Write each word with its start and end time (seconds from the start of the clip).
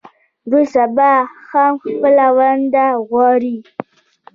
دوی 0.49 0.65
سبا 0.75 1.11
هم 1.49 1.71
خپله 1.83 2.27
ونډه 2.37 2.85
غواړي. 3.09 3.57